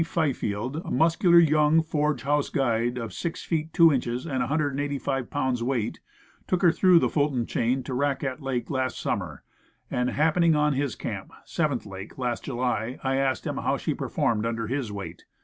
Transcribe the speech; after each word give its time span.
Fifield, 0.03 0.77
a 0.83 0.89
muscular 0.89 1.37
young 1.37 1.83
Forge 1.83 2.23
House 2.23 2.49
guide 2.49 2.97
of 2.97 3.13
6 3.13 3.43
feet 3.43 3.71
2 3.71 3.93
inches 3.93 4.25
and 4.25 4.39
185 4.39 5.29
pounds 5.29 5.61
weight, 5.61 5.99
took 6.47 6.63
her 6.63 6.71
through 6.71 6.97
the 6.97 7.07
Fulton 7.07 7.45
Chain 7.45 7.83
to 7.83 7.93
Raquette 7.93 8.41
Lake 8.41 8.71
last 8.71 8.99
summer; 8.99 9.43
and, 9.91 10.09
happening 10.09 10.55
on 10.55 10.73
his 10.73 10.95
camp, 10.95 11.29
Seventh 11.45 11.85
Lake, 11.85 12.17
last 12.17 12.45
July, 12.45 12.97
I 13.03 13.17
asked 13.17 13.45
him 13.45 13.57
how 13.57 13.77
she 13.77 13.93
performed 13.93 14.43
under 14.43 14.65
his 14.65 14.91
weight. 14.91 15.25